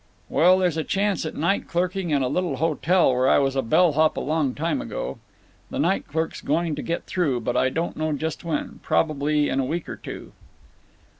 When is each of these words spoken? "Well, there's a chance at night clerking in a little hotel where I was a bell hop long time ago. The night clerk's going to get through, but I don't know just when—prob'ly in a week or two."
"Well, 0.29 0.57
there's 0.57 0.77
a 0.77 0.83
chance 0.83 1.27
at 1.27 1.35
night 1.35 1.67
clerking 1.67 2.09
in 2.09 2.23
a 2.23 2.27
little 2.27 2.55
hotel 2.55 3.13
where 3.13 3.29
I 3.29 3.37
was 3.37 3.55
a 3.55 3.61
bell 3.61 3.91
hop 3.93 4.17
long 4.17 4.55
time 4.55 4.81
ago. 4.81 5.19
The 5.69 5.77
night 5.77 6.07
clerk's 6.07 6.41
going 6.41 6.73
to 6.73 6.81
get 6.81 7.03
through, 7.05 7.41
but 7.41 7.55
I 7.55 7.69
don't 7.69 7.95
know 7.95 8.11
just 8.11 8.43
when—prob'ly 8.43 9.47
in 9.47 9.59
a 9.59 9.63
week 9.63 9.87
or 9.87 9.97
two." 9.97 10.31